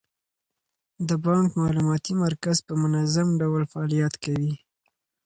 د 1.07 1.09
بانک 1.25 1.49
معلوماتي 1.61 2.13
مرکز 2.23 2.57
په 2.67 2.73
منظم 2.83 3.27
ډول 3.41 3.63
فعالیت 3.71 4.13
کوي. 4.23 4.53